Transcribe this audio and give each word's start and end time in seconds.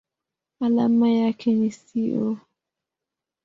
Alama 0.59 1.09
yake 1.09 1.51
ni 1.51 1.71
SiO. 1.71 2.37